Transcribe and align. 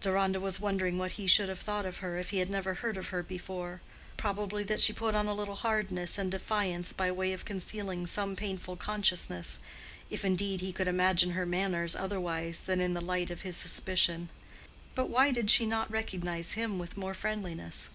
Deronda 0.00 0.40
was 0.40 0.58
wondering 0.58 0.96
what 0.96 1.12
he 1.20 1.26
should 1.26 1.50
have 1.50 1.60
thought 1.60 1.84
of 1.84 1.98
her 1.98 2.16
if 2.18 2.30
he 2.30 2.38
had 2.38 2.48
never 2.48 2.72
heard 2.72 2.96
of 2.96 3.08
her 3.08 3.22
before: 3.22 3.82
probably 4.16 4.64
that 4.64 4.80
she 4.80 4.90
put 4.90 5.14
on 5.14 5.26
a 5.28 5.34
little 5.34 5.56
hardness 5.56 6.16
and 6.16 6.32
defiance 6.32 6.94
by 6.94 7.12
way 7.12 7.34
of 7.34 7.44
concealing 7.44 8.06
some 8.06 8.34
painful 8.34 8.74
consciousness—if, 8.76 10.24
indeed, 10.24 10.62
he 10.62 10.72
could 10.72 10.88
imagine 10.88 11.32
her 11.32 11.44
manners 11.44 11.94
otherwise 11.94 12.60
than 12.60 12.80
in 12.80 12.94
the 12.94 13.02
light 13.04 13.30
of 13.30 13.42
his 13.42 13.58
suspicion. 13.58 14.30
But 14.94 15.10
why 15.10 15.30
did 15.30 15.50
she 15.50 15.66
not 15.66 15.90
recognize 15.90 16.54
him 16.54 16.78
with 16.78 16.96
more 16.96 17.12
friendliness? 17.12 17.90